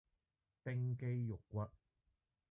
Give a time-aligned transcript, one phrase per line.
[0.63, 1.69] 冰肌玉骨